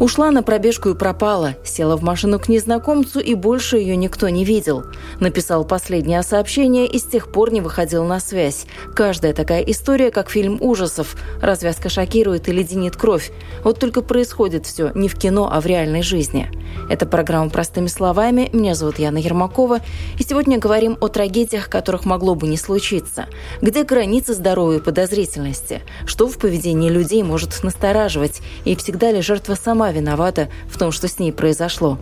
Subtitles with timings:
[0.00, 1.56] Ушла на пробежку и пропала.
[1.64, 4.84] Села в машину к незнакомцу, и больше ее никто не видел.
[5.18, 8.66] Написал последнее сообщение и с тех пор не выходил на связь.
[8.94, 11.16] Каждая такая история, как фильм ужасов.
[11.42, 13.32] Развязка шокирует и леденит кровь.
[13.64, 16.48] Вот только происходит все не в кино, а в реальной жизни.
[16.88, 18.50] Это программа «Простыми словами».
[18.52, 19.80] Меня зовут Яна Ермакова.
[20.16, 23.26] И сегодня говорим о трагедиях, которых могло бы не случиться.
[23.60, 25.82] Где границы здоровой подозрительности?
[26.06, 28.42] Что в поведении людей может настораживать?
[28.64, 31.98] И всегда ли жертва сама виновата в том, что с ней произошло.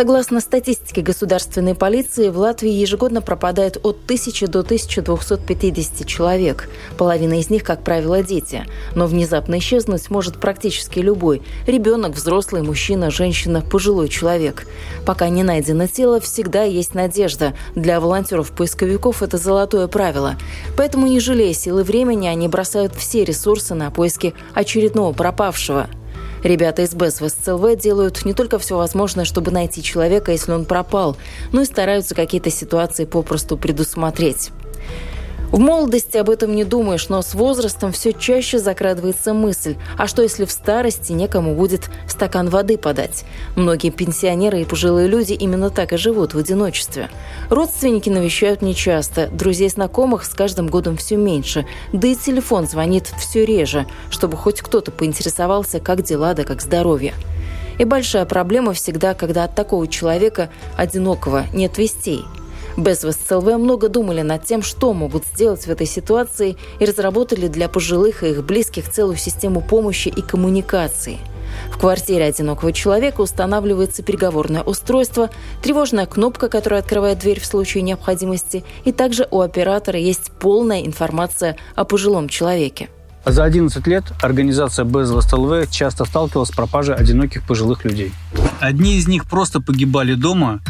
[0.00, 6.70] Согласно статистике государственной полиции, в Латвии ежегодно пропадает от 1000 до 1250 человек.
[6.96, 8.64] Половина из них, как правило, дети.
[8.94, 14.66] Но внезапно исчезнуть может практически любой– ребенок, взрослый, мужчина, женщина, пожилой человек.
[15.04, 17.52] Пока не найдено тело, всегда есть надежда.
[17.74, 20.36] Для волонтеров-поисковиков это золотое правило.
[20.78, 25.88] Поэтому, не жалея силы времени, они бросают все ресурсы на поиски очередного пропавшего–
[26.42, 30.64] Ребята из БЭС в СЦЛВ делают не только все возможное, чтобы найти человека, если он
[30.64, 31.16] пропал,
[31.52, 34.50] но и стараются какие-то ситуации попросту предусмотреть.
[35.52, 40.22] В молодости об этом не думаешь, но с возрастом все чаще закрадывается мысль, а что
[40.22, 43.24] если в старости некому будет стакан воды подать?
[43.56, 47.10] Многие пенсионеры и пожилые люди именно так и живут в одиночестве.
[47.48, 53.44] Родственники навещают нечасто, друзей знакомых с каждым годом все меньше, да и телефон звонит все
[53.44, 57.12] реже, чтобы хоть кто-то поинтересовался, как дела да как здоровье.
[57.78, 62.22] И большая проблема всегда, когда от такого человека, одинокого, нет вестей–
[62.76, 67.68] без ВСЛВ много думали над тем, что могут сделать в этой ситуации и разработали для
[67.68, 71.18] пожилых и их близких целую систему помощи и коммуникации.
[71.72, 75.30] В квартире одинокого человека устанавливается переговорное устройство,
[75.62, 81.56] тревожная кнопка, которая открывает дверь в случае необходимости, и также у оператора есть полная информация
[81.74, 82.88] о пожилом человеке.
[83.26, 88.12] За 11 лет организация БЗВСТЛВ часто сталкивалась с пропажей одиноких пожилых людей.
[88.60, 90.60] Одни из них просто погибали дома,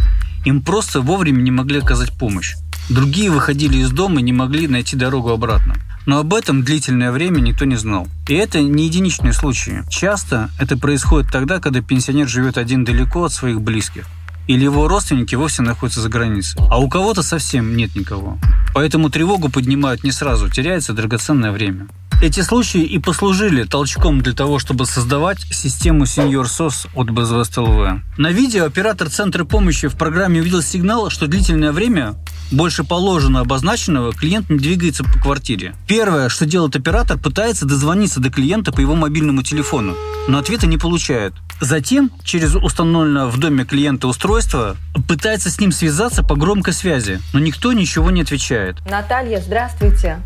[0.44, 2.54] им просто вовремя не могли оказать помощь.
[2.88, 5.76] Другие выходили из дома и не могли найти дорогу обратно.
[6.06, 8.08] Но об этом длительное время никто не знал.
[8.28, 9.84] И это не единичные случаи.
[9.88, 14.06] Часто это происходит тогда, когда пенсионер живет один далеко от своих близких.
[14.50, 16.60] Или его родственники вовсе находятся за границей.
[16.68, 18.36] А у кого-то совсем нет никого.
[18.74, 21.86] Поэтому тревогу поднимают не сразу, теряется драгоценное время.
[22.20, 28.00] Эти случаи и послужили толчком для того, чтобы создавать систему Senior SOS от БЗВСТ ЛВ.
[28.18, 32.16] На видео оператор Центра помощи в программе увидел сигнал, что длительное время
[32.50, 35.74] больше положено обозначенного, клиент не двигается по квартире.
[35.86, 39.96] Первое, что делает оператор, пытается дозвониться до клиента по его мобильному телефону,
[40.28, 41.34] но ответа не получает.
[41.60, 44.76] Затем, через установленное в доме клиента устройство,
[45.08, 48.76] пытается с ним связаться по громкой связи, но никто ничего не отвечает.
[48.88, 50.20] Наталья, здравствуйте.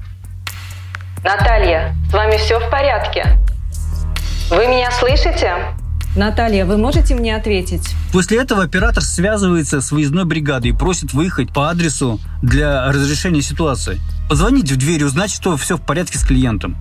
[1.24, 3.38] Наталья, с вами все в порядке?
[4.50, 5.73] Вы меня слышите?
[6.16, 7.90] Наталья, вы можете мне ответить?
[8.12, 14.00] После этого оператор связывается с выездной бригадой и просит выехать по адресу для разрешения ситуации.
[14.28, 16.76] Позвонить в дверь и узнать, что все в порядке с клиентом.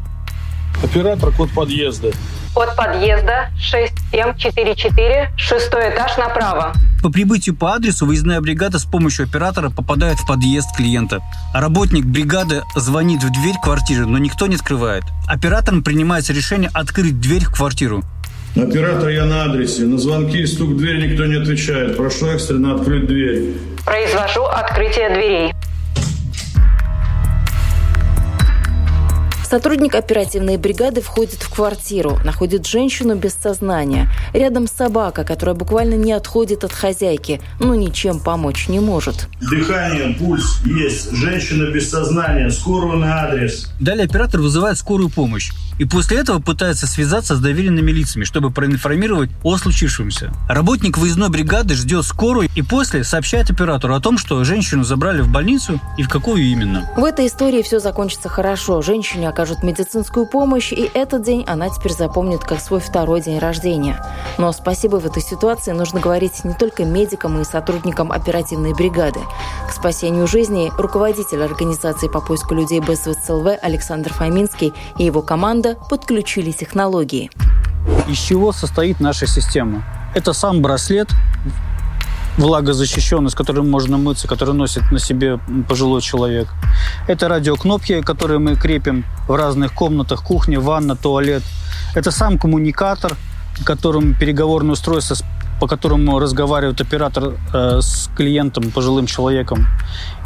[0.84, 2.12] Оператор, код подъезда.
[2.54, 6.74] Код подъезда 6744, шестой этаж направо.
[7.02, 11.22] По прибытию по адресу выездная бригада с помощью оператора попадает в подъезд клиента.
[11.56, 15.04] Работник бригады звонит в дверь квартиры, но никто не открывает.
[15.28, 18.04] Оператором принимается решение открыть дверь в квартиру.
[18.56, 19.84] Оператор, я на адресе.
[19.84, 21.97] На звонки и стук в дверь никто не отвечает.
[21.97, 23.56] Прошу экстренно открыть дверь.
[23.84, 25.53] Произвожу открытие дверей.
[29.53, 34.09] Сотрудник оперативной бригады входит в квартиру, находит женщину без сознания.
[34.34, 39.28] Рядом собака, которая буквально не отходит от хозяйки, но ничем помочь не может.
[39.41, 41.11] Дыхание, пульс есть.
[41.11, 42.50] Женщина без сознания.
[42.50, 43.72] Скорую на адрес.
[43.79, 45.52] Далее оператор вызывает скорую помощь.
[45.79, 50.31] И после этого пытается связаться с доверенными лицами, чтобы проинформировать о случившемся.
[50.47, 55.29] Работник выездной бригады ждет скорую и после сообщает оператору о том, что женщину забрали в
[55.29, 56.90] больницу и в какую именно.
[56.96, 58.81] В этой истории все закончится хорошо.
[58.81, 64.03] Женщине окажут медицинскую помощь, и этот день она теперь запомнит как свой второй день рождения.
[64.37, 69.19] Но спасибо в этой ситуации нужно говорить не только медикам и сотрудникам оперативной бригады.
[69.67, 75.63] К спасению жизни руководитель организации по поиску людей без ВЦЛВ Александр Фоминский и его команда
[75.64, 77.30] фонда подключили технологии.
[78.08, 79.84] Из чего состоит наша система?
[80.14, 81.10] Это сам браслет,
[82.38, 85.40] влагозащищенный, с которым можно мыться, который носит на себе
[85.70, 86.50] пожилой человек.
[87.08, 91.44] Это радиокнопки, которые мы крепим в разных комнатах, кухня, ванна, туалет.
[91.96, 93.16] Это сам коммуникатор,
[93.64, 95.16] которым переговорное устройство
[95.64, 99.66] по которому разговаривает оператор э, с клиентом, пожилым человеком.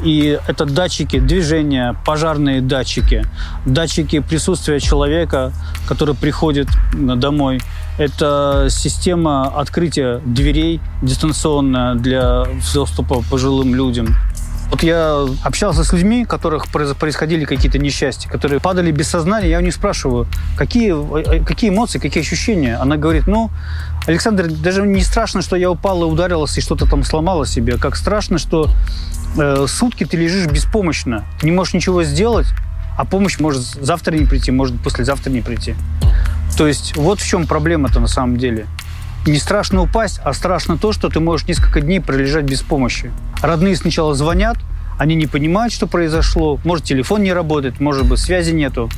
[0.03, 3.23] И это датчики движения, пожарные датчики,
[3.63, 5.51] датчики присутствия человека,
[5.87, 7.61] который приходит домой.
[7.99, 14.07] Это система открытия дверей дистанционная для доступа пожилым людям.
[14.69, 19.49] Вот я общался с людьми, у которых происходили какие-то несчастья, которые падали без сознания.
[19.49, 20.27] Я у них спрашиваю,
[20.57, 22.75] какие, э, какие эмоции, какие ощущения.
[22.75, 23.49] Она говорит, ну,
[24.07, 27.77] Александр, даже не страшно, что я упала, ударилась и что-то там сломала себе.
[27.77, 28.69] Как страшно, что
[29.37, 31.23] э, сутки ты лежишь беспомощно.
[31.39, 32.47] Ты не можешь ничего сделать,
[32.97, 35.75] а помощь может завтра не прийти, может послезавтра не прийти.
[36.57, 38.65] То есть вот в чем проблема-то на самом деле
[39.27, 43.11] не страшно упасть, а страшно то, что ты можешь несколько дней пролежать без помощи.
[43.41, 44.57] Родные сначала звонят,
[44.97, 46.59] они не понимают, что произошло.
[46.63, 48.89] Может, телефон не работает, может быть, связи нету.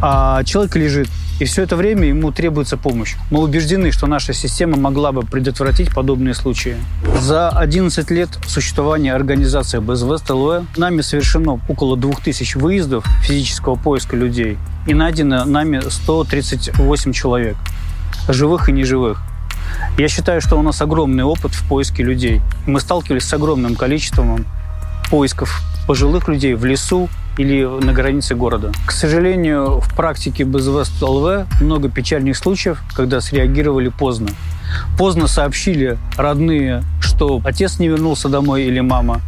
[0.00, 1.08] А человек лежит,
[1.40, 3.14] и все это время ему требуется помощь.
[3.30, 6.76] Мы убеждены, что наша система могла бы предотвратить подобные случаи.
[7.20, 14.58] За 11 лет существования организации БСВ ЛВ нами совершено около 2000 выездов физического поиска людей.
[14.86, 17.56] И найдено нами 138 человек,
[18.28, 19.22] живых и неживых.
[19.98, 22.40] Я считаю, что у нас огромный опыт в поиске людей.
[22.66, 24.44] Мы сталкивались с огромным количеством
[25.10, 27.08] поисков пожилых людей в лесу
[27.38, 28.72] или на границе города.
[28.86, 34.28] К сожалению, в практике БЗВС ЛВ много печальных случаев, когда среагировали поздно.
[34.98, 39.20] Поздно сообщили родные, что отец не вернулся домой или мама.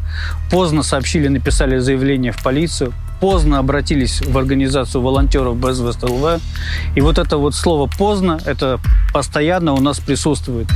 [0.50, 6.40] Поздно сообщили, написали заявление в полицию поздно обратились в организацию волонтеров без.
[6.96, 8.80] И вот это вот слово «поздно» это
[9.12, 10.68] постоянно у нас присутствует.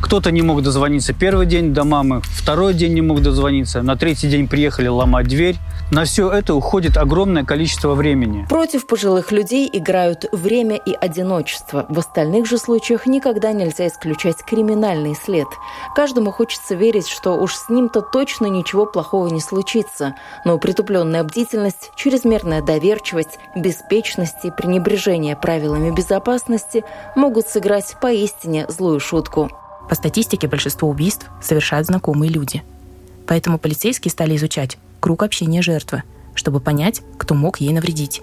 [0.00, 4.28] Кто-то не мог дозвониться первый день до мамы, второй день не мог дозвониться, на третий
[4.28, 5.56] день приехали ломать дверь.
[5.90, 8.44] На все это уходит огромное количество времени.
[8.48, 11.86] Против пожилых людей играют время и одиночество.
[11.88, 15.46] В остальных же случаях никогда нельзя исключать криминальный след.
[15.94, 20.16] Каждому хочется верить, что уж с ним-то точно ничего плохого не случится.
[20.44, 26.84] Но притупленная бдительность, чрезмерная доверчивость, беспечность и пренебрежение правилами безопасности
[27.14, 29.50] могут сыграть поистине злую шутку.
[29.88, 32.62] По статистике большинство убийств совершают знакомые люди.
[33.26, 36.02] Поэтому полицейские стали изучать круг общения жертвы,
[36.34, 38.22] чтобы понять, кто мог ей навредить.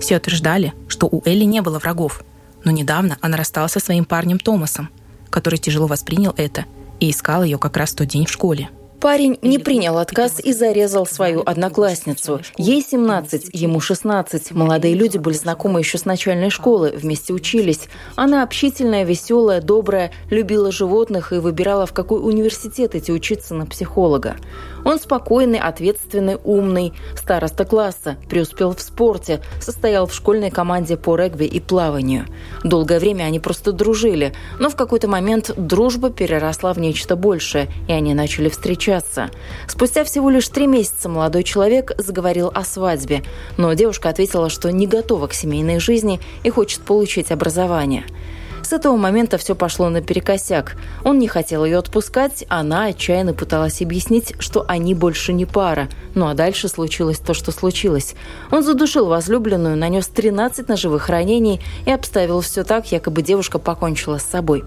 [0.00, 2.24] Все утверждали, что у Элли не было врагов,
[2.64, 4.90] но недавно она рассталась со своим парнем Томасом,
[5.30, 6.64] который тяжело воспринял это
[7.00, 10.52] и искал ее как раз в тот день в школе– Парень не принял отказ и
[10.52, 12.42] зарезал свою одноклассницу.
[12.58, 14.50] Ей 17, ему 16.
[14.50, 17.88] Молодые люди были знакомы еще с начальной школы, вместе учились.
[18.14, 24.36] Она общительная, веселая, добрая, любила животных и выбирала, в какой университет идти учиться на психолога.
[24.84, 31.44] Он спокойный, ответственный, умный, староста класса, преуспел в спорте, состоял в школьной команде по регби
[31.44, 32.26] и плаванию.
[32.64, 37.92] Долгое время они просто дружили, но в какой-то момент дружба переросла в нечто большее, и
[37.92, 39.30] они начали встречаться.
[39.68, 43.22] Спустя всего лишь три месяца молодой человек заговорил о свадьбе,
[43.56, 48.04] но девушка ответила, что не готова к семейной жизни и хочет получить образование–
[48.62, 50.76] с этого момента все пошло наперекосяк.
[51.04, 55.88] Он не хотел ее отпускать, она отчаянно пыталась объяснить, что они больше не пара.
[56.14, 58.14] Ну а дальше случилось то, что случилось.
[58.50, 64.24] Он задушил возлюбленную, нанес 13 ножевых ранений и обставил все так, якобы девушка покончила с
[64.24, 64.64] собой.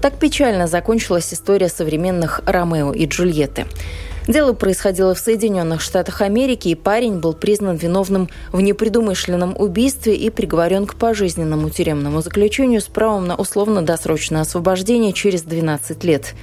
[0.00, 3.66] Так печально закончилась история современных Ромео и Джульетты.
[4.28, 10.30] Дело происходило в Соединенных Штатах Америки, и парень был признан виновным в непредумышленном убийстве и
[10.30, 16.34] приговорен к пожизненному тюремному заключению с правом на условно-досрочное освобождение через 12 лет.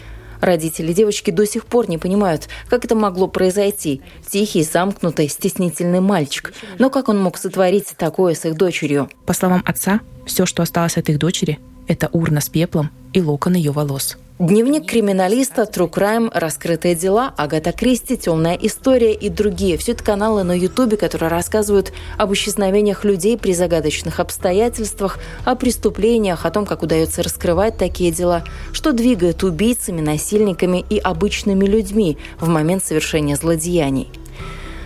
[0.41, 4.01] Родители девочки до сих пор не понимают, как это могло произойти.
[4.29, 6.53] Тихий, замкнутый, стеснительный мальчик.
[6.79, 9.09] Но как он мог сотворить такое с их дочерью?
[9.25, 13.55] По словам отца, все, что осталось от их дочери, это урна с пеплом и локон
[13.55, 14.17] ее волос.
[14.39, 19.75] Дневник криминалиста, True Crime, раскрытые дела, Агата Кристи, темная история и другие.
[19.75, 26.45] Все это каналы на Ютубе, которые рассказывают об исчезновениях людей при загадочных обстоятельствах, о преступлениях,
[26.45, 32.47] о том, как удается раскрывать такие дела, что двигает убийцами, насильниками и обычными людьми в
[32.47, 34.07] момент совершения злодеяний.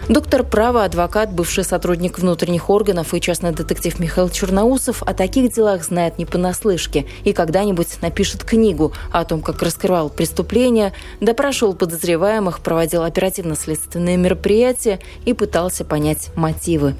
[0.09, 5.81] Доктор права, адвокат, бывший сотрудник внутренних органов и частный детектив Михаил Черноусов о таких делах
[5.85, 10.91] знает не понаслышке и когда-нибудь напишет книгу о том, как раскрывал преступления,
[11.21, 16.95] допрашивал подозреваемых, проводил оперативно-следственные мероприятия и пытался понять мотивы.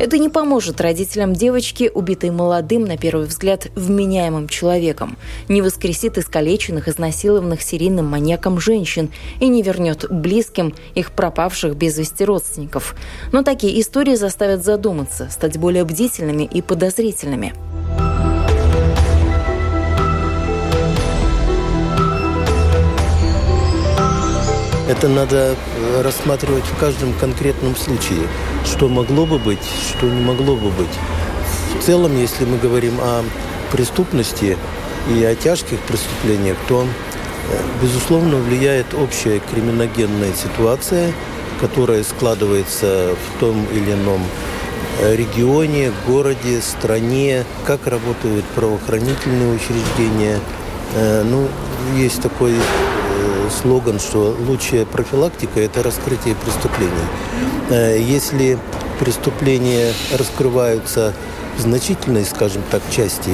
[0.00, 6.88] Это не поможет родителям девочки, убитой молодым, на первый взгляд, вменяемым человеком, не воскресит искалеченных,
[6.88, 12.94] изнасилованных серийным маньяком женщин и не вернет близким их пропавших без вести родственников.
[13.30, 17.52] Но такие истории заставят задуматься, стать более бдительными и подозрительными.
[24.90, 28.26] Это надо э, рассматривать в каждом конкретном случае,
[28.64, 30.98] что могло бы быть, что не могло бы быть.
[31.78, 33.22] В целом, если мы говорим о
[33.70, 34.58] преступности
[35.14, 41.12] и о тяжких преступлениях, то, э, безусловно, влияет общая криминогенная ситуация,
[41.60, 44.26] которая складывается в том или ином
[45.02, 50.40] э, регионе, городе, стране, как работают правоохранительные учреждения.
[50.96, 51.46] Ну,
[51.94, 52.56] есть такой
[53.50, 56.90] слоган, что лучшая профилактика– это раскрытие преступлений.
[57.70, 58.58] Э, если
[58.98, 61.14] преступления раскрываются
[61.56, 63.30] в значительной, скажем так, части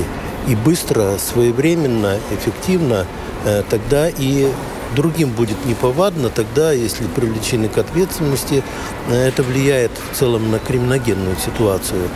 [0.48, 3.06] и быстро, своевременно, эффективно,
[3.44, 4.50] э, тогда и
[4.94, 8.62] другим будет неповадно, тогда, если привлечены к ответственности,
[9.08, 12.08] э, это влияет в целом на криминогенную ситуацию.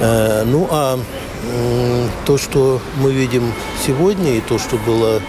[0.00, 0.98] Ну а
[2.24, 3.52] то, что мы видим
[3.86, 5.20] сегодня, и то, что было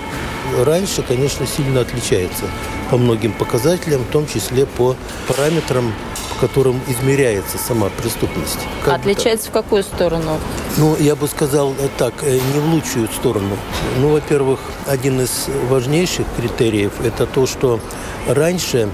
[0.64, 2.46] раньше, конечно, сильно отличается
[2.90, 4.96] по многим показателям, в том числе по
[5.28, 5.94] параметрам,
[6.30, 8.60] по которым измеряется сама преступность.
[8.84, 10.40] Как отличается в какую сторону?
[10.78, 13.58] Ну, я бы сказал так, э, не в лучшую сторону.
[14.00, 17.80] Ну, во-первых, один из важнейших критериев– это то, что
[18.28, 18.90] раньше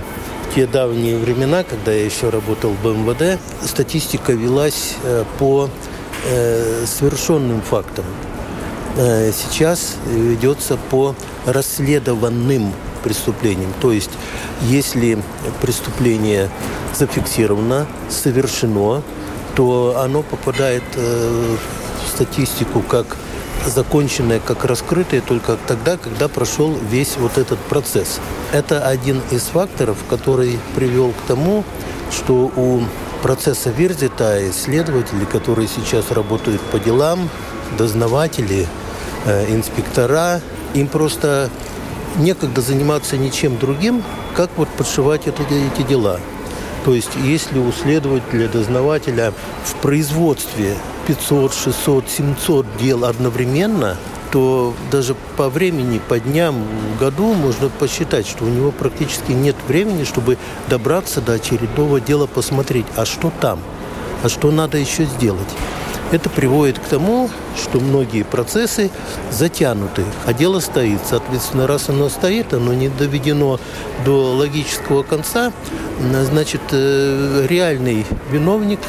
[0.49, 5.69] в те давние времена, когда я еще работал в МВД, статистика велась э, по
[6.25, 8.05] э, совершенным фактам.
[9.01, 11.15] Э, сейчас ведется по
[11.45, 13.73] расследованным преступлениям.
[13.79, 14.09] То есть,
[14.63, 15.23] если
[15.61, 16.49] преступление
[16.93, 19.01] зафиксировано, совершено,
[19.55, 21.55] то оно попадает э,
[22.05, 23.15] в статистику как
[23.65, 28.19] законченное, как раскрытое только тогда, когда прошел весь вот этот процесс.
[28.51, 31.63] Это один из факторов, который привел к тому,
[32.11, 32.81] что у
[33.21, 37.29] процесса Верзита исследователи, которые сейчас работают по делам,
[37.77, 38.67] дознаватели,
[39.25, 40.41] инспектора,
[40.73, 41.49] им просто
[42.17, 44.03] некогда заниматься ничем другим,
[44.35, 46.19] как вот подшивать это, эти дела.
[46.85, 49.33] То есть, если у следователя, дознавателя
[49.63, 50.75] в производстве
[51.07, 53.97] 500, 600, 700 дел одновременно,
[54.31, 56.55] то даже по времени, по дням,
[56.99, 60.37] году можно посчитать, что у него практически нет времени, чтобы
[60.69, 63.59] добраться до очередного дела, посмотреть, а что там,
[64.23, 65.49] а что надо еще сделать.
[66.11, 68.89] Это приводит к тому, что многие процессы
[69.31, 71.01] затянуты, а дело стоит.
[71.07, 73.59] Соответственно, раз оно стоит, оно не доведено
[74.05, 75.51] до логического конца,
[75.99, 78.79] значит, э, реальный виновник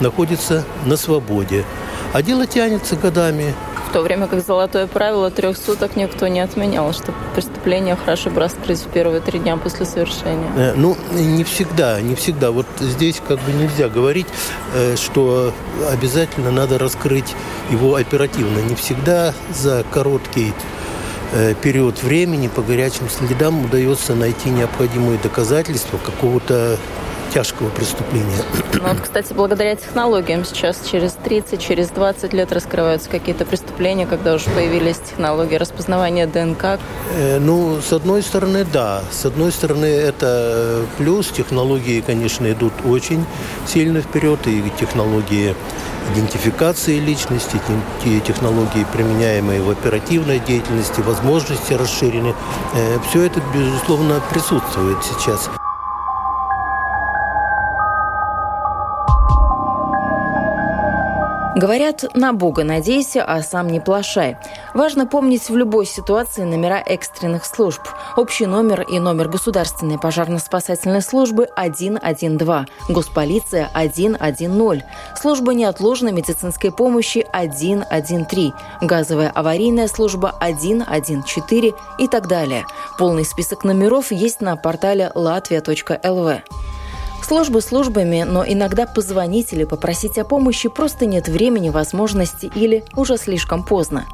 [0.00, 1.64] находится на свободе.
[2.12, 3.54] А дело тянется годами
[3.96, 8.80] то время как золотое правило трех суток никто не отменял, что преступление хорошо бы раскрыть
[8.80, 10.52] в первые три дня после совершения.
[10.54, 12.50] Э, ну, не всегда, не всегда.
[12.50, 14.26] Вот здесь как бы нельзя говорить,
[14.74, 15.50] э, что
[15.90, 17.34] обязательно надо раскрыть
[17.70, 18.58] его оперативно.
[18.58, 20.52] Не всегда за короткий
[21.32, 26.76] э, период времени по горячим следам удается найти необходимые доказательства какого-то
[27.36, 28.38] тяжкого преступления.
[28.72, 34.32] Ну, вот, кстати, благодаря технологиям сейчас через 30, через 20 лет раскрываются какие-то преступления, когда
[34.32, 36.80] уже появились технологии распознавания ДНК.
[37.12, 39.02] Э, ну, с одной стороны, да.
[39.10, 41.28] С одной стороны, это плюс.
[41.28, 43.26] Технологии, конечно, идут очень
[43.66, 45.54] сильно вперед, и технологии
[46.14, 47.60] идентификации личности,
[48.02, 52.34] те технологии, применяемые в оперативной деятельности, возможности расширены.
[52.74, 55.50] Э, Все это, безусловно, присутствует сейчас.
[61.56, 64.36] Говорят, на Бога надейся, а сам не плашай.
[64.74, 67.80] Важно помнить в любой ситуации номера экстренных служб.
[68.14, 74.84] Общий номер и номер государственной пожарно-спасательной службы 112, госполиция 110,
[75.18, 82.66] служба неотложной медицинской помощи 113, газовая аварийная служба 114 и так далее.
[82.98, 86.42] Полный список номеров есть на портале latvia.lv.
[87.26, 93.16] Службы службами, но иногда позвонить или попросить о помощи просто нет времени, возможности или уже
[93.16, 94.04] слишком поздно.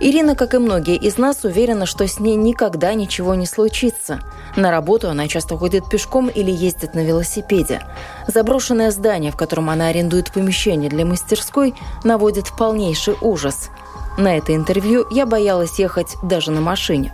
[0.00, 4.18] Ирина, как и многие из нас, уверена, что с ней никогда ничего не случится.
[4.56, 7.80] На работу она часто ходит пешком или ездит на велосипеде.
[8.26, 13.70] Заброшенное здание, в котором она арендует помещение для мастерской, наводит полнейший ужас.
[14.18, 17.12] На это интервью я боялась ехать даже на машине.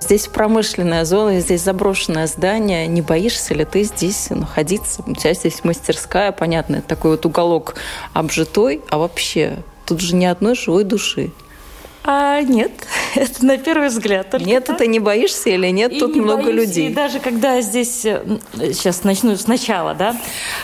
[0.00, 2.86] Здесь промышленная зона, здесь заброшенное здание.
[2.86, 5.02] Не боишься ли ты здесь находиться?
[5.06, 7.74] У тебя здесь мастерская, понятно, такой вот уголок
[8.12, 11.32] обжитой, а вообще тут же ни одной живой души.
[12.08, 12.70] А нет,
[13.16, 14.30] это на первый взгляд.
[14.30, 14.78] Только нет, так.
[14.78, 15.92] ты не боишься или нет?
[15.92, 16.90] И тут не много боюсь, людей.
[16.90, 20.16] И даже когда здесь, сейчас э, начну сначала, да,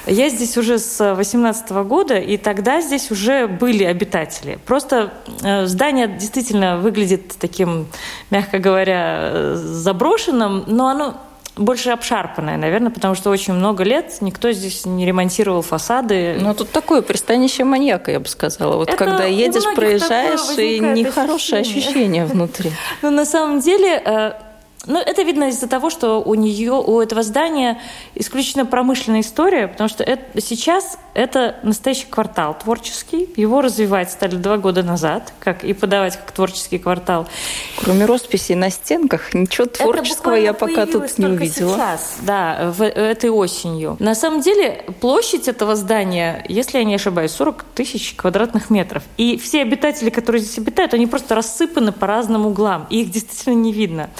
[0.06, 4.58] я здесь уже с 18 года, и тогда здесь уже были обитатели.
[4.66, 7.88] Просто э, здание действительно выглядит таким,
[8.30, 11.16] мягко говоря, э, заброшенным, но оно
[11.56, 16.38] больше обшарпанная, наверное, потому что очень много лет никто здесь не ремонтировал фасады.
[16.40, 18.76] Ну, тут такое пристанище маньяка, я бы сказала.
[18.76, 21.84] Вот Это когда едешь, проезжаешь, и нехорошее ощущение.
[21.84, 22.70] ощущение внутри.
[23.02, 24.32] Ну, на самом деле э,
[24.86, 27.80] ну, это видно из-за того, что у нее, у этого здания
[28.16, 33.28] исключительно промышленная история, потому что это, сейчас это настоящий квартал творческий.
[33.36, 37.28] Его развивать стали два года назад, как и подавать как творческий квартал.
[37.84, 41.74] Кроме росписей на стенках, ничего творческого я пока тут не увидела.
[41.74, 43.96] сейчас, да, в, этой осенью.
[43.98, 49.02] На самом деле площадь этого здания, если я не ошибаюсь, 40 тысяч квадратных метров.
[49.16, 52.86] И все обитатели, которые здесь обитают, они просто рассыпаны по разным углам.
[52.88, 54.10] И их действительно не видно.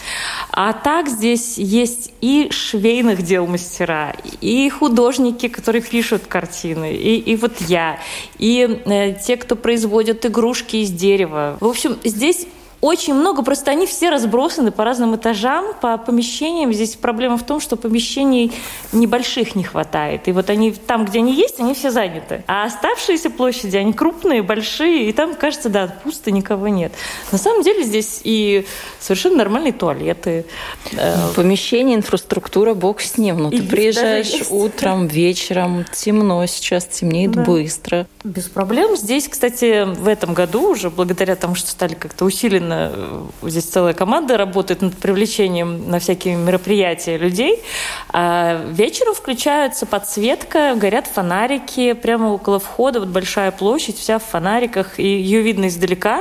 [0.51, 7.37] А так здесь есть и швейных дел мастера, и художники, которые пишут картины, и, и
[7.37, 7.99] вот я,
[8.39, 11.57] и э, те, кто производят игрушки из дерева.
[11.61, 12.47] В общем, здесь
[12.83, 16.73] очень много, просто они все разбросаны по разным этажам, по помещениям.
[16.73, 18.51] Здесь проблема в том, что помещений
[18.91, 20.27] небольших не хватает.
[20.27, 22.43] И вот они там, где они есть, они все заняты.
[22.49, 26.93] А оставшиеся площади, они крупные, большие, и там, кажется, да, пусто, никого нет.
[27.31, 28.67] На самом деле здесь и
[28.99, 30.45] совершенно нормальные туалеты.
[30.91, 33.39] Э, помещение, инфраструктура, бог с ним.
[33.39, 37.45] Но ну, ты приезжаешь утром, вечером, темно сейчас, темнеет да.
[37.45, 38.09] быстро.
[38.25, 38.97] Без проблем.
[38.97, 43.95] Здесь, кстати, в этом году уже, благодаря тому, что стали как-то усиленно Э, здесь целая
[43.95, 47.63] команда работает над привлечением на всякие мероприятия людей.
[48.09, 54.99] А вечером включается подсветка, горят фонарики прямо около входа, вот большая площадь, вся в фонариках,
[54.99, 56.21] и ее видно издалека,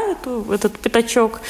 [0.52, 1.42] этот пятачок.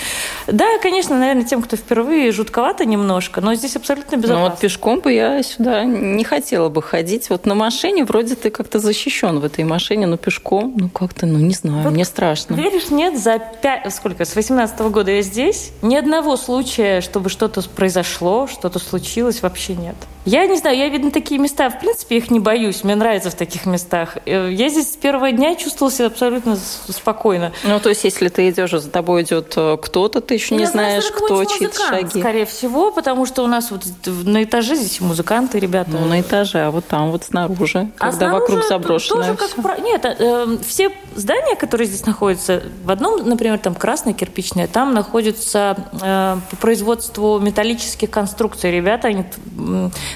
[0.51, 4.43] Да, конечно, наверное, тем, кто впервые, жутковато немножко, но здесь абсолютно безопасно.
[4.43, 7.29] Ну вот пешком бы я сюда не хотела бы ходить.
[7.29, 11.40] Вот на машине вроде ты как-то защищен в этой машине, но пешком, ну как-то, ну
[11.40, 12.55] не знаю, вот мне страшно.
[12.55, 17.61] Веришь, нет, за пять, сколько, с 18 года я здесь, ни одного случая, чтобы что-то
[17.70, 19.96] произошло, что-то случилось, вообще нет.
[20.24, 22.83] Я не знаю, я, видно, такие места, в принципе, их не боюсь.
[22.83, 24.18] Мне нравится в таких местах.
[24.25, 26.57] Э, я здесь с первого дня чувствовала себя абсолютно
[26.90, 27.53] спокойно.
[27.64, 31.06] Ну, то есть, если ты идешь, за тобой идет э, кто-то, ты еще не знаешь,
[31.12, 32.20] кто чьи шаги.
[32.20, 35.92] Скорее всего, потому что у нас вот на этаже здесь музыканты, ребята.
[35.92, 39.22] Ну, на этаже, а вот там вот снаружи, а когда снаружи вокруг заброшено.
[39.22, 39.80] Тоже как.
[39.80, 45.77] Нет, э, все здания, которые здесь находятся, в одном, например, там красное кирпичное, там находятся
[46.01, 48.72] э, по производству металлических конструкций.
[48.72, 49.25] Ребята, они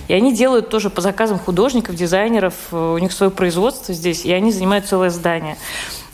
[0.07, 4.31] и они делают тоже по заказам художников, дизайнеров, э, у них свое производство здесь, и
[4.31, 5.57] они занимают целое здание.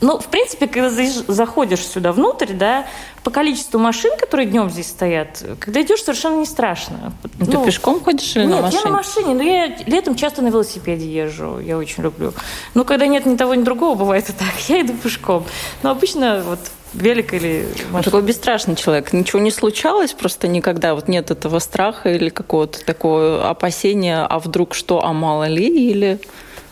[0.02, 0.90] Ну, в принципе, когда
[1.28, 2.88] заходишь сюда внутрь, да,
[3.24, 7.14] по количеству машин, которые днем здесь стоят, когда идешь, совершенно не страшно.
[7.38, 8.82] Ну, Ты пешком ходишь или нет, на машине?
[8.84, 12.34] я на машине, но я летом часто на велосипеде езжу, я очень люблю.
[12.74, 15.46] Ну, когда нет ни того, ни другого, бывает и так, я иду пешком.
[15.84, 16.60] Но обычно вот
[16.94, 18.04] велик или машина.
[18.04, 19.14] Такой бесстрашный человек.
[19.14, 20.96] Ничего не случалось просто никогда?
[20.96, 26.20] Вот нет этого страха или какого-то такого опасения, а вдруг что, а мало ли, или...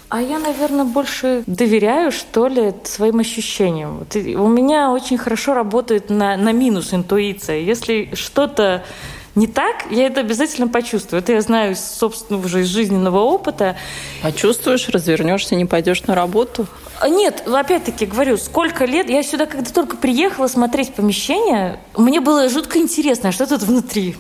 [0.10, 4.00] А я, наверное, больше доверяю, что ли, своим ощущениям.
[4.00, 7.60] Вот у меня очень хорошо работает на, на минус интуиция.
[7.60, 8.84] Если что-то
[9.40, 11.22] не так, я это обязательно почувствую.
[11.22, 13.78] Это я знаю из собственного уже из жизненного опыта.
[14.22, 16.68] Почувствуешь, развернешься, не пойдешь на работу?
[17.00, 22.50] А, нет, опять-таки говорю, сколько лет, я сюда когда только приехала смотреть помещение, мне было
[22.50, 24.18] жутко интересно, а что тут внутри.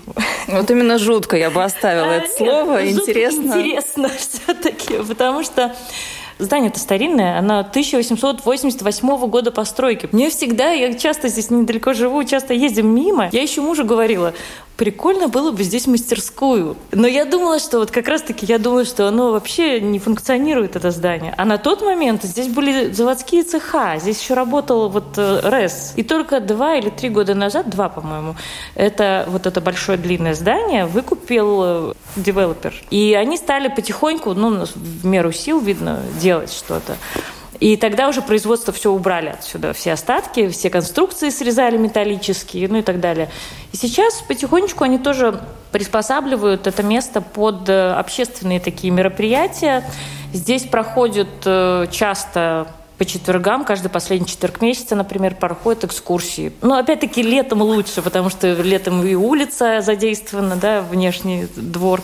[0.47, 2.89] Вот именно жутко я бы оставила а, это слово.
[2.89, 3.41] Интересно.
[3.41, 5.75] Интересно все-таки, потому что
[6.39, 10.07] Здание-то старинное, оно 1888 года постройки.
[10.13, 13.27] Мне всегда, я часто здесь недалеко живу, часто ездим мимо.
[13.33, 14.33] Я еще мужу говорила,
[14.79, 16.77] прикольно было бы здесь мастерскую.
[16.93, 20.91] Но я думала, что вот как раз-таки я думала, что оно вообще не функционирует, это
[20.91, 21.33] здание.
[21.37, 25.93] А на тот момент здесь были заводские цеха, здесь еще работал вот э, РЭС.
[25.97, 28.37] И только два или три года назад, два, по-моему,
[28.75, 32.73] это вот это большое длинное здание выкупил э, девелопер.
[32.89, 36.95] И они стали потихоньку, ну, в меру сил, видно, делать что-то.
[37.59, 42.81] И тогда уже производство все убрали отсюда, все остатки, все конструкции срезали металлические, ну и
[42.81, 43.29] так далее.
[43.73, 45.41] И сейчас потихонечку они тоже
[45.71, 49.83] приспосабливают это место под э, общественные такие мероприятия.
[50.33, 52.67] Здесь проходят э, часто
[52.97, 56.51] по четвергам, каждый последний четверг месяца, например, проходят экскурсии.
[56.61, 62.01] Но опять-таки летом лучше, потому что летом и улица задействована, да, внешний двор.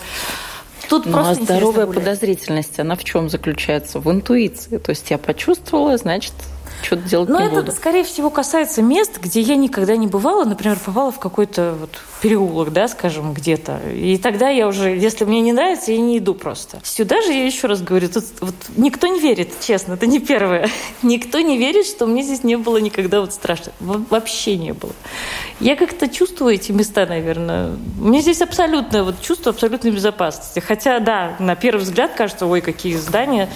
[0.88, 3.98] Тут ну, просто а здоровая подозрительность, она в чем заключается?
[3.98, 4.78] В интуиции.
[4.78, 6.32] То есть я почувствовала, значит,
[6.82, 7.72] что-то делать Но не это, буду.
[7.72, 10.44] скорее всего, касается мест, где я никогда не бывала.
[10.44, 11.90] Например, попала в какой-то вот
[12.22, 13.80] переулок, да, скажем, где-то.
[13.92, 16.80] И тогда я уже, если мне не нравится, я не иду просто.
[16.82, 20.68] Сюда же, я еще раз говорю, тут вот никто не верит, честно, это не первое.
[21.02, 23.72] никто не верит, что мне здесь не было никогда вот страшно.
[23.80, 24.92] Вообще не было.
[25.60, 27.76] Я как-то чувствую эти места, наверное.
[27.98, 30.60] Мне здесь абсолютно, вот чувство абсолютной безопасности.
[30.60, 33.48] Хотя, да, на первый взгляд кажется, ой, какие здания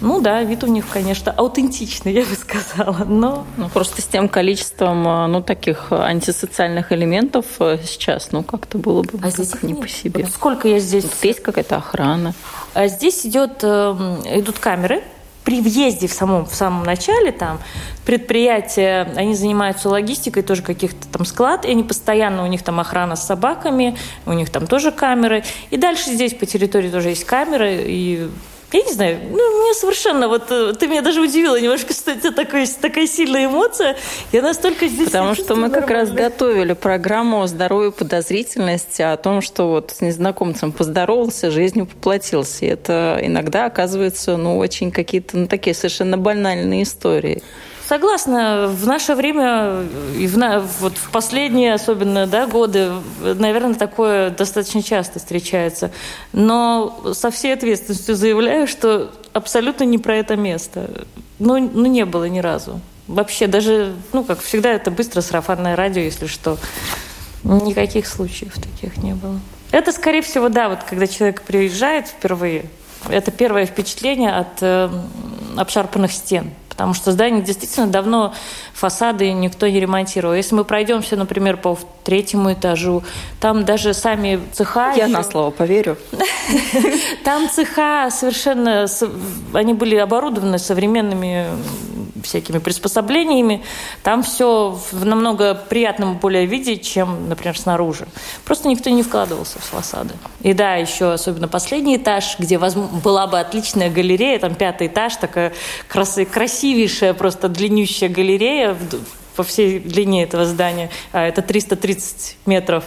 [0.00, 3.46] ну да, вид у них, конечно, аутентичный, я бы сказала, но...
[3.56, 9.02] Ну, просто с тем количеством, э, ну, таких антисоциальных элементов э, сейчас, ну, как-то было
[9.02, 9.82] бы а здесь не нет.
[9.82, 10.24] по себе.
[10.24, 11.04] Вот сколько я здесь...
[11.04, 12.34] Тут есть какая-то охрана.
[12.74, 15.02] А здесь идет, эм, идут камеры,
[15.48, 17.58] при въезде в самом, в самом начале там
[18.04, 23.16] предприятия, они занимаются логистикой, тоже каких-то там склад, и они постоянно, у них там охрана
[23.16, 25.44] с собаками, у них там тоже камеры.
[25.70, 28.28] И дальше здесь по территории тоже есть камеры, и
[28.72, 32.32] я не знаю, ну, мне совершенно, вот э, ты меня даже удивила немножко, что это
[32.32, 33.96] такая, такая сильная эмоция.
[34.30, 35.06] Я настолько здесь...
[35.06, 40.02] Потому что мы как раз готовили программу о здоровье подозрительности, о том, что вот с
[40.02, 42.66] незнакомцем поздоровался, жизнью поплатился.
[42.66, 47.42] И это иногда оказывается, ну, очень какие-то, ну, такие совершенно банальные истории.
[47.88, 52.90] Согласна, в наше время и в, на, вот в последние особенно да, годы,
[53.22, 55.90] наверное, такое достаточно часто встречается.
[56.34, 61.06] Но со всей ответственностью заявляю, что абсолютно не про это место.
[61.38, 62.82] Ну, ну не было ни разу.
[63.06, 66.58] Вообще даже, ну, как всегда, это быстро сарафанное радио, если что.
[67.42, 69.40] Никаких случаев таких не было.
[69.70, 72.66] Это, скорее всего, да, вот когда человек приезжает впервые,
[73.08, 74.90] это первое впечатление от э,
[75.56, 78.32] обшарпанных стен потому что здание действительно давно
[78.72, 80.32] фасады никто не ремонтировал.
[80.32, 83.02] Если мы пройдемся, например, по третьему этажу,
[83.40, 84.92] там даже сами цеха...
[84.96, 85.96] Я на слово поверю.
[87.24, 88.86] Там цеха совершенно...
[89.52, 91.46] Они были оборудованы современными
[92.22, 93.62] всякими приспособлениями.
[94.02, 98.06] Там все в намного приятном более виде, чем, например, снаружи.
[98.44, 100.14] Просто никто не вкладывался в фасады.
[100.42, 105.52] И да, еще особенно последний этаж, где была бы отличная галерея, там пятый этаж, такая
[105.88, 108.76] красивейшая, просто длиннющая галерея
[109.38, 110.90] по всей длине этого здания.
[111.12, 112.82] А это 330 метров.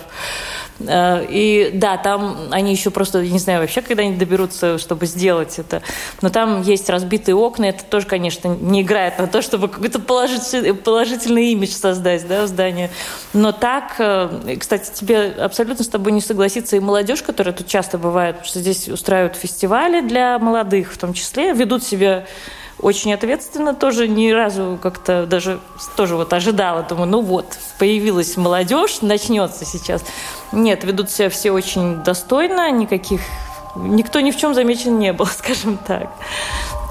[0.86, 5.60] Э, и да, там они еще просто, не знаю, вообще когда они доберутся, чтобы сделать
[5.60, 5.82] это.
[6.22, 10.74] Но там есть разбитые окна, это тоже, конечно, не играет на то, чтобы какой-то положительный,
[10.74, 12.90] положительный имидж создать да, в здании.
[13.32, 17.98] Но так, э, кстати, тебе абсолютно с тобой не согласится и молодежь, которая тут часто
[17.98, 22.26] бывает, потому что здесь устраивают фестивали для молодых в том числе, ведут себя
[22.82, 25.60] очень ответственно, тоже ни разу как-то даже
[25.96, 30.04] тоже вот ожидала, думаю, ну вот, появилась молодежь, начнется сейчас.
[30.52, 33.22] Нет, ведут себя все очень достойно, никаких,
[33.76, 36.10] никто ни в чем замечен не был, скажем так.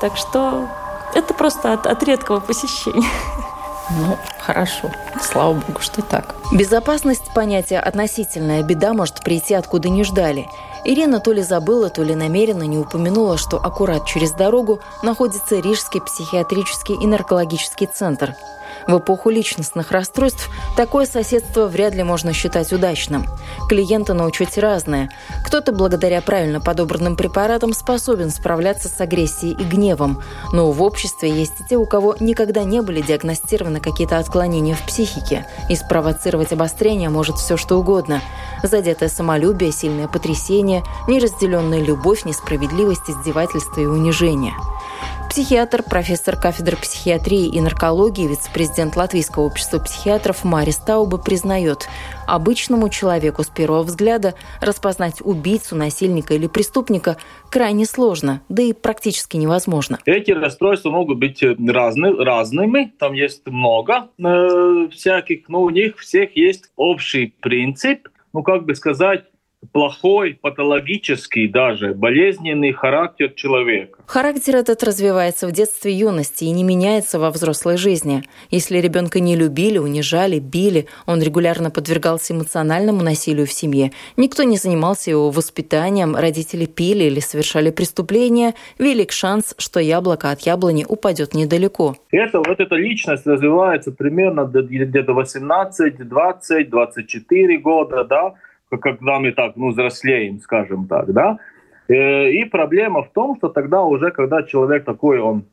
[0.01, 0.69] Так что
[1.15, 3.09] это просто от, от редкого посещения.
[3.99, 4.91] Ну, хорошо.
[5.21, 6.37] Слава богу, что так.
[6.53, 8.63] Безопасность– понятие относительная.
[8.63, 10.47] Беда может прийти, откуда не ждали.
[10.85, 16.01] Ирина то ли забыла, то ли намеренно не упомянула, что аккурат через дорогу находится Рижский
[16.01, 18.35] психиатрический и наркологический центр.
[18.87, 23.27] В эпоху личностных расстройств такое соседство вряд ли можно считать удачным.
[23.69, 25.11] Клиенты на учете разные.
[25.45, 30.23] Кто-то благодаря правильно подобранным препаратам способен справляться с агрессией и гневом.
[30.53, 34.83] Но в обществе есть и те, у кого никогда не были диагностированы какие-то отклонения в
[34.83, 35.47] психике.
[35.69, 38.21] И спровоцировать обострение может все что угодно–
[38.63, 44.55] задетое самолюбие, сильное потрясение, неразделенная любовь, несправедливость, издевательство и унижение.
[45.31, 51.87] Психиатр, профессор кафедры психиатрии и наркологии, вице-президент Латвийского общества психиатров Марис Тауба признает,
[52.27, 57.17] обычному человеку с первого взгляда распознать убийцу, насильника или преступника
[57.49, 60.01] крайне сложно, да и практически невозможно.
[60.05, 66.37] Эти расстройства могут быть разны, разными, там есть много э, всяких, но у них всех
[66.37, 69.25] есть общий принцип– ну как бы сказать,
[69.73, 73.99] плохой, патологический даже, болезненный характер человека.
[74.07, 78.23] Характер этот развивается в детстве и юности и не меняется во взрослой жизни.
[78.51, 84.57] Если ребенка не любили, унижали, били, он регулярно подвергался эмоциональному насилию в семье, никто не
[84.57, 91.35] занимался его воспитанием, родители пили или совершали преступления, велик шанс, что яблоко от яблони упадет
[91.35, 91.97] недалеко.
[92.11, 98.35] Это, вот эта личность развивается примерно где-то 18, 20, 24 года, да,
[98.79, 101.39] когда мы так, ну, взрослеем, скажем так, да.
[101.89, 105.45] Э, и проблема в том, что тогда уже, когда человек такой, он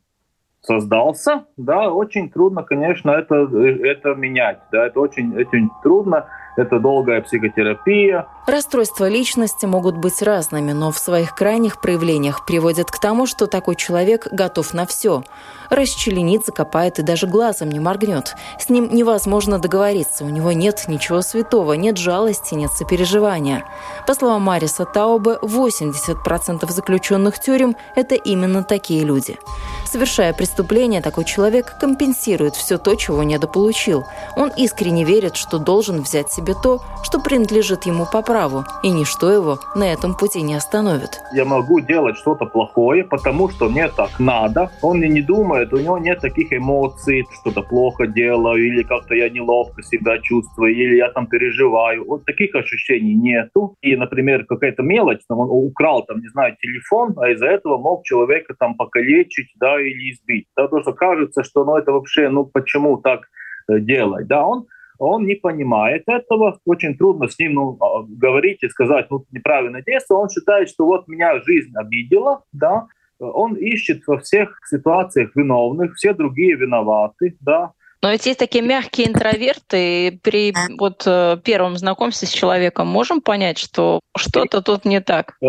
[0.61, 6.27] создался, да, очень трудно, конечно, это, это менять, да, это очень, очень трудно,
[6.57, 8.27] это долгая психотерапия.
[8.47, 13.75] Расстройства личности могут быть разными, но в своих крайних проявлениях приводят к тому, что такой
[13.75, 15.23] человек готов на все.
[15.69, 18.35] Расчленится, копает и даже глазом не моргнет.
[18.57, 23.65] С ним невозможно договориться, у него нет ничего святого, нет жалости, нет сопереживания.
[24.07, 29.37] По словам Мариса Таубе, 80% заключенных тюрем– это именно такие люди.
[29.85, 34.05] Совершая преступление, такой человек компенсирует все то, чего недополучил.
[34.35, 39.31] Он искренне верит, что должен взять себе то, что принадлежит ему по праву, и ничто
[39.31, 41.21] его на этом пути не остановит.
[41.33, 44.69] Я могу делать что-то плохое, потому что мне так надо.
[44.81, 49.29] Он и не думает, у него нет таких эмоций, что-то плохо делаю, или как-то я
[49.29, 52.05] неловко себя чувствую, или я там переживаю.
[52.05, 53.75] Вот таких ощущений нету.
[53.81, 58.03] И, например, какая-то мелочь, там, он украл, там, не знаю, телефон, а из-за этого мог
[58.03, 60.47] человека там покалечить, да, или избить.
[60.55, 63.21] Да, потому что кажется, что ну, это вообще, ну почему так
[63.69, 64.27] э, делать?
[64.27, 64.65] Да, он
[64.99, 69.83] он не понимает этого, очень трудно с ним ну, а, говорить и сказать, ну, неправильное
[69.83, 72.87] действие, он считает, что вот меня жизнь обидела, да,
[73.19, 79.07] он ищет во всех ситуациях виновных, все другие виноваты, да, но ведь есть такие мягкие
[79.07, 85.01] интроверты, и при вот э, первом знакомстве с человеком можем понять, что что-то тут не
[85.01, 85.35] так?
[85.41, 85.45] Э,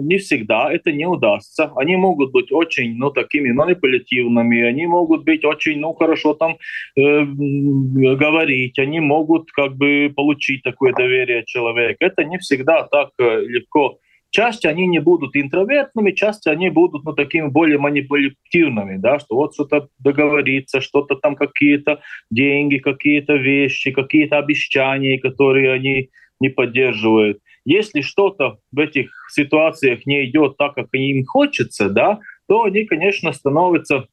[0.00, 1.70] не всегда это не удастся.
[1.76, 6.56] Они могут быть очень, ну, такими манипулятивными, они могут быть очень, ну, хорошо там
[6.96, 11.96] э, говорить, они могут как бы получить такое доверие человека.
[12.00, 13.98] Это не всегда так э, легко
[14.32, 19.52] Часть они не будут интровертными, часть они будут ну, такими более манипулятивными, да, что вот
[19.52, 26.08] что-то договориться, что-то там какие-то деньги, какие-то вещи, какие-то обещания, которые они
[26.40, 27.40] не поддерживают.
[27.66, 32.18] Если что-то в этих ситуациях не идет так, как им хочется, да,
[32.48, 34.06] то они, конечно, становятся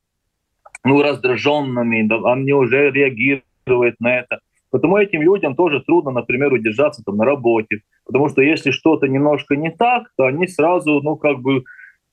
[0.83, 4.39] ну, раздраженными, да, они уже реагируют на это.
[4.71, 7.81] Потому этим людям тоже трудно, например, удержаться там на работе.
[8.05, 11.63] Потому что если что-то немножко не так, то они сразу, ну, как бы,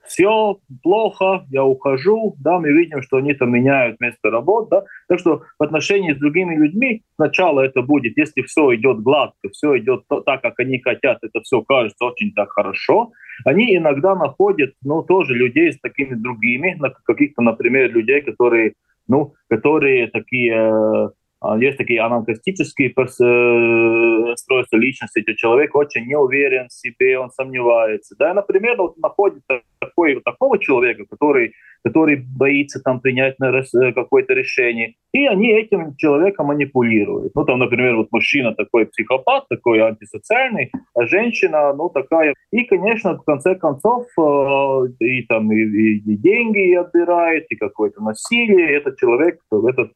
[0.07, 5.19] все плохо, я ухожу, да, мы видим, что они там меняют место работы, да, так
[5.19, 10.05] что в отношении с другими людьми сначала это будет, если все идет гладко, все идет
[10.09, 13.13] так, как они хотят, это все кажется очень так хорошо,
[13.45, 18.75] они иногда находят, ну, тоже людей с такими другими, каких-то, например, людей, которые,
[19.09, 21.11] ну, которые такие а,
[21.59, 28.15] есть такие анархистические э, свойства личности, где человек очень не уверен в себе, он сомневается.
[28.19, 29.43] Да, например, вот находит
[29.79, 31.53] такой, такого человека, который,
[31.85, 37.33] который боится там принять э, какое-то решение, и они этим человеком манипулируют.
[37.35, 42.35] Ну, там, например, вот мужчина такой психопат, такой антисоциальный, а женщина, ну, такая.
[42.51, 48.77] И, конечно, в конце концов, э, и там и, и деньги отбирает, и какое-то насилие.
[48.77, 49.93] Этот человек, этот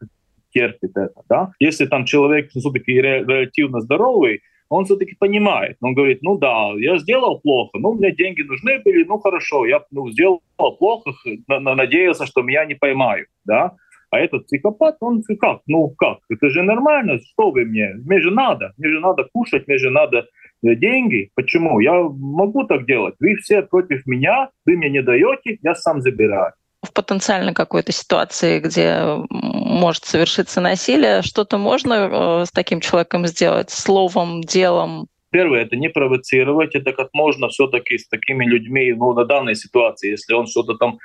[0.52, 1.22] терпит это.
[1.28, 1.52] Да?
[1.58, 5.76] Если там человек все-таки релятивно здоровый, он все-таки понимает.
[5.80, 9.82] Он говорит, ну да, я сделал плохо, ну мне деньги нужны были, ну хорошо, я
[9.90, 11.10] ну, сделал плохо,
[11.48, 13.28] надеялся, что меня не поймают.
[13.44, 13.72] Да?
[14.10, 15.60] А этот психопат, он как?
[15.66, 16.18] Ну как?
[16.28, 17.94] Это же нормально, что вы мне?
[18.04, 20.26] Мне же надо, мне же надо кушать, мне же надо
[20.62, 21.30] э, деньги.
[21.34, 21.80] Почему?
[21.80, 23.14] Я могу так делать.
[23.20, 28.58] Вы все против меня, вы мне не даете, я сам забираю в потенциально какой-то ситуации,
[28.58, 35.06] где может совершиться насилие, что-то можно э, с таким человеком сделать словом, делом?
[35.30, 40.10] Первое, это не провоцировать, это как можно все-таки с такими людьми, ну, на данной ситуации,
[40.10, 40.98] если он что-то там,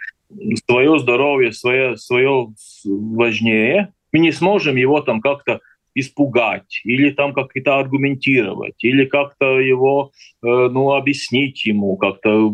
[0.67, 2.47] свое здоровье, свое, свое
[2.85, 5.59] важнее, мы не сможем его там как-то
[5.95, 10.11] испугать или там как-то аргументировать или как-то его
[10.43, 12.51] э, ну объяснить ему как-то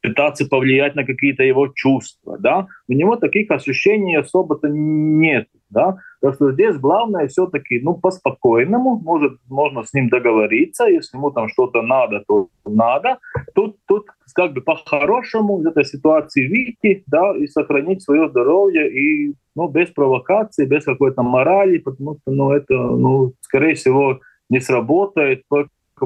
[0.00, 2.66] пытаться повлиять на какие-то его чувства да?
[2.88, 5.98] У него таких ощущений особо-то нет да?
[6.20, 11.30] Так что здесь главное все-таки ну по спокойному может можно с ним договориться если ему
[11.30, 13.18] там что-то надо то надо.
[13.54, 19.34] Тут тут как бы по-хорошему из этой ситуации выйти да и сохранить свое здоровье и
[19.58, 25.42] ну, без провокации, без какой-то морали, потому что, ну, это, ну, скорее всего, не сработает,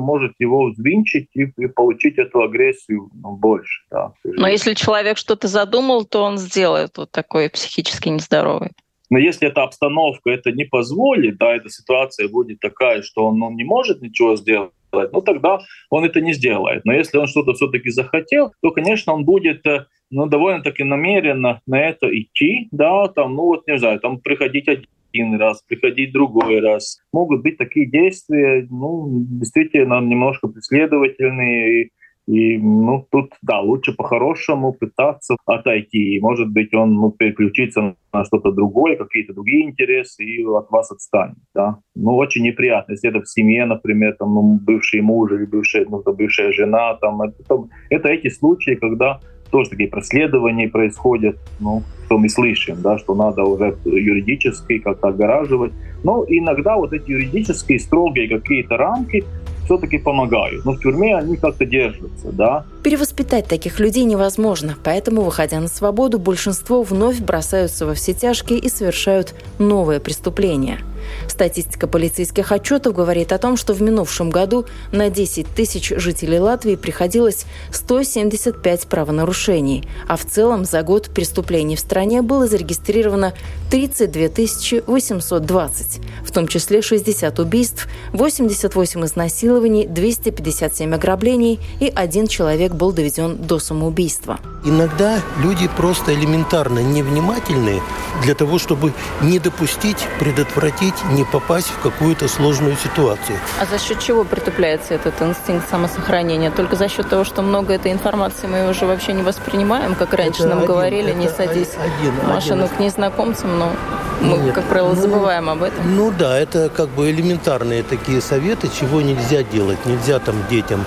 [0.01, 3.83] может его взвинчить и, и получить эту агрессию ну, больше.
[3.91, 8.71] Да, Но если человек что-то задумал, то он сделает вот такой психически нездоровый.
[9.11, 13.51] Но если эта обстановка это не позволит, да, эта ситуация будет такая, что он ну,
[13.51, 16.85] не может ничего сделать, ну тогда он это не сделает.
[16.85, 21.81] Но если он что-то все-таки захотел, то, конечно, он будет э, ну, довольно-таки намеренно на
[21.81, 24.69] это идти, да, там, ну вот, не знаю, там приходить
[25.13, 26.99] один раз, приходить другой раз.
[27.13, 31.91] Могут быть такие действия, ну, действительно, немножко преследовательные,
[32.29, 36.21] и, ну, тут, да, лучше по-хорошему пытаться отойти.
[36.21, 41.37] Может быть, он ну, переключится на что-то другое, какие-то другие интересы, и от вас отстанет.
[41.53, 41.79] Да?
[41.97, 42.93] Ну, очень неприятно.
[42.93, 47.23] Если это в семье, например, там, ну, бывший муж или бывшая, ну, бывшая жена, там,
[47.23, 49.19] это, это эти случаи, когда
[49.53, 55.73] тоже такие проследования происходят, ну, что мы слышим, да, что надо уже юридически как-то огораживать.
[56.03, 59.25] Но иногда вот эти юридические строгие какие-то рамки,
[59.65, 60.65] все-таки помогают.
[60.65, 62.65] Но в тюрьме они как-то держатся, да.
[62.83, 68.69] Перевоспитать таких людей невозможно, поэтому, выходя на свободу, большинство вновь бросаются во все тяжкие и
[68.69, 70.79] совершают новые преступления–
[71.29, 76.77] Статистика полицейских отчетов говорит о том, что в минувшем году на 10 тысяч жителей Латвии
[76.77, 83.35] приходилось 175 правонарушений, а в целом за год преступлений в стране было зарегистрировано
[83.71, 92.93] 32 820, в том числе 60 убийств, 88 изнасилований, 257 ограблений и один человек был
[92.93, 94.39] доведен до самоубийства.
[94.65, 97.81] Иногда люди просто элементарно невнимательны
[98.23, 103.39] для того, чтобы не допустить, предотвратить не попасть в какую-то сложную ситуацию.
[103.61, 106.51] А за счет чего притупляется этот инстинкт самосохранения?
[106.51, 110.43] Только за счет того, что много этой информации мы уже вообще не воспринимаем, как раньше
[110.43, 112.77] это нам один, говорили, не садись один, в машину один.
[112.77, 113.73] к незнакомцам, но
[114.21, 115.97] мы, Нет, как правило, ну, забываем об этом.
[115.97, 119.85] Ну да, это как бы элементарные такие советы, чего нельзя делать.
[119.85, 120.85] Нельзя там детям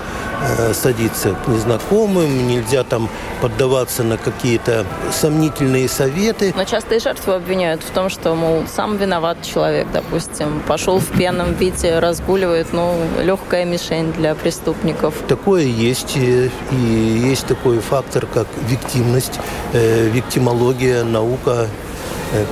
[0.74, 3.10] садиться к незнакомым, нельзя там
[3.42, 6.54] поддаваться на какие-то сомнительные советы.
[6.56, 11.08] Но часто и жертву обвиняют в том, что, мол, сам виноват человек, допустим, пошел в
[11.08, 15.14] пьяном виде, разгуливает, ну, легкая мишень для преступников.
[15.28, 19.40] Такое есть, и есть такой фактор, как виктимность,
[19.74, 21.68] э, виктимология, наука Э,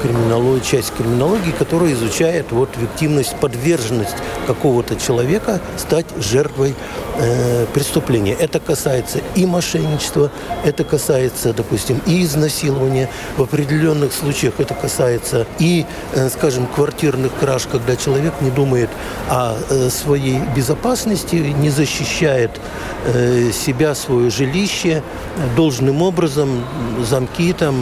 [0.02, 4.16] криминологии, часть криминологии, которая изучает вот виктимность, подверженность
[4.48, 6.76] какого-то человека стать жертвой
[7.18, 8.34] э, преступления.
[8.34, 10.32] Это касается и мошенничества,
[10.64, 13.10] это касается, допустим, и изнасилования.
[13.38, 18.90] В определенных случаях это касается и, э, скажем, квартирных краж, когда человек не думает
[19.30, 22.52] о э, своей безопасности, не защищает
[23.06, 25.04] э, себя, свое жилище
[25.56, 26.64] должным образом,
[27.02, 27.76] замки там,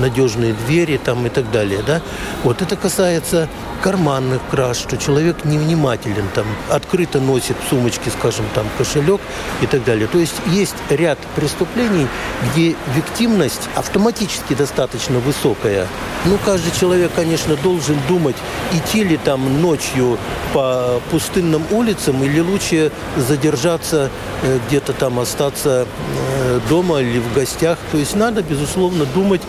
[0.00, 1.80] надежные двери там и так далее.
[1.86, 2.00] Да?
[2.42, 3.48] Вот это касается
[3.82, 9.20] карманных краж, что человек невнимателен, там, открыто носит в сумочке, скажем, там, кошелек
[9.60, 10.06] и так далее.
[10.06, 12.06] То есть есть ряд преступлений,
[12.50, 15.86] где виктимность автоматически достаточно высокая.
[16.24, 18.36] Ну, каждый человек, конечно, должен думать,
[18.72, 20.18] идти ли там ночью
[20.54, 24.10] по пустынным улицам или лучше задержаться
[24.42, 27.78] э, где-то там, остаться э, дома или в гостях.
[27.92, 29.42] То есть надо, безусловно, думать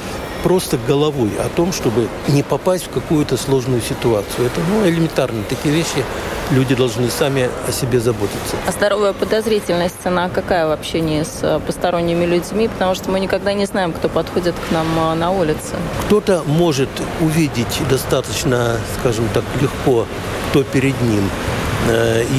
[0.45, 4.45] просто головой о том, чтобы не попасть в какую-то сложную ситуацию.
[4.45, 5.41] Это ну, элементарно.
[5.49, 6.05] Такие вещи
[6.51, 8.55] люди должны сами о себе заботиться.
[8.67, 12.67] А здоровая подозрительность, она какая в общении с э, посторонними людьми?
[12.67, 15.77] Потому что мы никогда не знаем, кто подходит к нам э, на улице.
[16.05, 16.89] Кто-то может
[17.21, 20.05] увидеть достаточно, скажем так, легко,
[20.51, 21.27] кто перед ним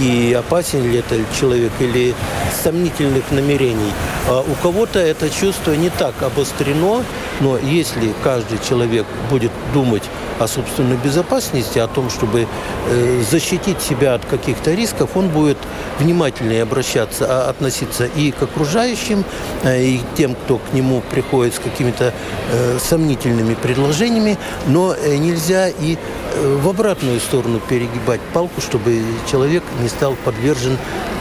[0.02, 2.14] и опасен ли это человек или
[2.62, 3.92] сомнительных намерений.
[4.28, 7.04] А у кого-то это чувство не так обострено,
[7.40, 10.02] но если каждый человек будет думать
[10.38, 12.46] о собственной безопасности, о том, чтобы
[12.88, 15.56] э, защитить себя от каких-то рисков, он будет
[15.98, 19.24] внимательнее обращаться, а, относиться и к окружающим,
[19.62, 22.12] э, и к тем, кто к нему приходит с какими-то
[22.52, 25.96] э, сомнительными предложениями, но нельзя и
[26.36, 30.78] в обратную сторону перегибать палку, чтобы человек не стал подвержен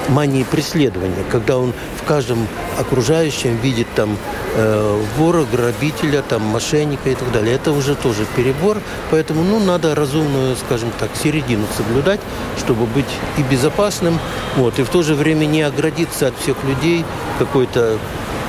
[0.10, 2.48] мании преследования, когда он в каждом
[2.80, 4.18] окружающем видит там
[4.56, 7.56] э, вора, грабителя, там мошенника и так далее.
[7.56, 8.78] Это уже тоже перебор,
[9.10, 12.20] поэтому ну надо разумную, скажем так, середину соблюдать,
[12.58, 13.06] чтобы быть
[13.38, 14.20] и безопасным,
[14.56, 17.06] вот, и в то же время не оградиться от всех людей
[17.40, 17.98] какой-то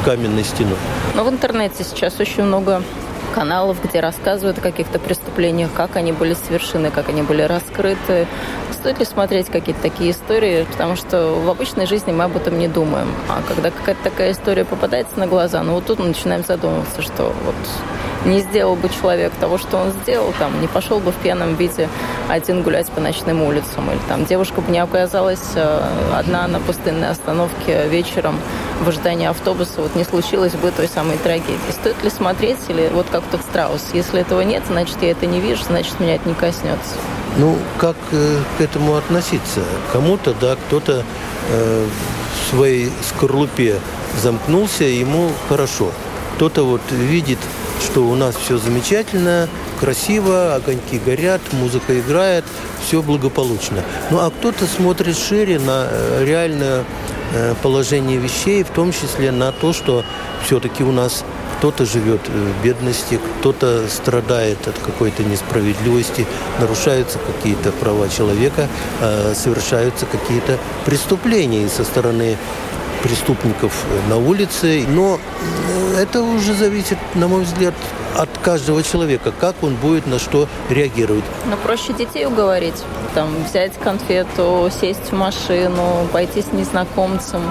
[0.05, 0.77] каменной стеной.
[1.14, 2.83] Но в интернете сейчас очень много
[3.37, 8.27] каналов, где рассказывают о каких-то преступлениях, как они были совершены, как они были раскрыты.
[8.72, 10.66] Стоит ли смотреть какие-то такие истории?
[10.72, 13.09] Потому что в обычной жизни мы об этом не думаем.
[13.29, 17.35] А когда какая-то такая история попадается на глаза, ну вот тут мы начинаем задумываться, что
[17.44, 17.55] вот
[18.25, 21.90] не сделал бы человек того, что он сделал, там, не пошел бы в пьяном виде
[22.29, 27.11] один гулять по ночным улицам, или там девушка бы не оказалась э, одна на пустынной
[27.11, 28.40] остановке вечером
[28.85, 31.59] в ожидании автобуса, вот не случилось бы той самой трагедии.
[31.71, 35.41] Стоит ли смотреть, или вот как тот страус, если этого нет, значит, я это не
[35.41, 36.95] вижу, значит, меня это не коснется.
[37.39, 39.62] Ну, как э, к этому относиться?
[39.93, 41.05] Кому-то, да, кто-то
[41.51, 43.77] э, в своей скорлупе
[44.22, 45.91] замкнулся, ему хорошо.
[46.37, 47.39] Кто-то вот видит
[47.81, 49.49] что у нас все замечательно,
[49.81, 52.45] красиво, огоньки горят, музыка играет,
[52.85, 53.83] все благополучно.
[54.11, 56.85] Ну а кто-то смотрит шире на э, реально э,
[57.62, 60.05] положение вещей, в том числе на то, что
[60.45, 61.24] все-таки у нас
[61.59, 66.26] кто-то живет в бедности, кто-то страдает от какой-то несправедливости,
[66.61, 68.68] нарушаются какие-то права человека,
[69.01, 72.37] э, совершаются какие-то преступления со стороны
[73.07, 73.72] преступников
[74.09, 74.84] на улице.
[74.88, 75.18] Но
[75.96, 77.74] это уже зависит, на мой взгляд,
[78.16, 81.24] от каждого человека, как он будет на что реагировать.
[81.48, 82.74] Но проще детей уговорить.
[83.14, 87.42] Там, взять конфету, сесть в машину, пойти с незнакомцем.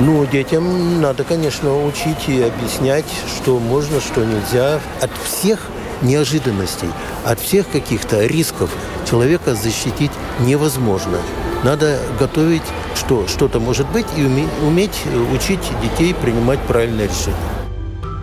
[0.00, 3.04] Ну, детям надо, конечно, учить и объяснять,
[3.36, 4.80] что можно, что нельзя.
[5.00, 5.68] От всех
[6.00, 6.88] неожиданностей,
[7.24, 8.70] от всех каких-то рисков
[9.08, 11.18] человека защитить невозможно.
[11.62, 12.62] Надо готовить,
[12.96, 15.02] что что-то может быть, и уметь
[15.32, 17.36] учить детей принимать правильное решение.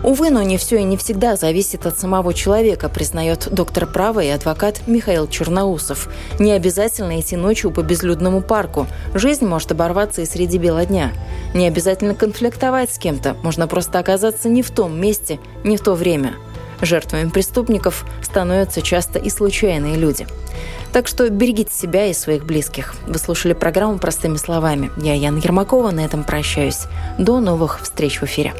[0.02, 4.28] Увы, но не все и не всегда зависит от самого человека, признает доктор права и
[4.28, 6.08] адвокат Михаил Черноусов.
[6.38, 8.86] Не обязательно идти ночью по безлюдному парку.
[9.12, 11.12] Жизнь может оборваться и среди бела дня.
[11.52, 13.36] Не обязательно конфликтовать с кем-то.
[13.42, 16.34] Можно просто оказаться не в том месте, не в то время.
[16.82, 20.26] Жертвами преступников становятся часто и случайные люди.
[20.92, 22.94] Так что берегите себя и своих близких.
[23.06, 24.90] Вы слушали программу «Простыми словами».
[24.96, 26.86] Я Яна Ермакова, на этом прощаюсь.
[27.18, 28.54] До новых встреч в эфире.